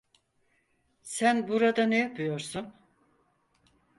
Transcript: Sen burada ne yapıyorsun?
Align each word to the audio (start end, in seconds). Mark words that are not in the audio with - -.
Sen 1.03 1.47
burada 1.47 1.83
ne 1.85 1.97
yapıyorsun? 1.97 2.73